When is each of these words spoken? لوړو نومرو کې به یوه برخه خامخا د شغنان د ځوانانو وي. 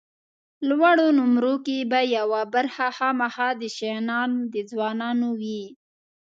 لوړو 0.67 1.07
نومرو 1.17 1.55
کې 1.65 1.77
به 1.91 1.99
یوه 2.17 2.41
برخه 2.53 2.87
خامخا 2.97 3.49
د 3.61 3.63
شغنان 3.77 4.29
د 4.53 4.55
ځوانانو 4.71 5.29
وي. 5.41 5.63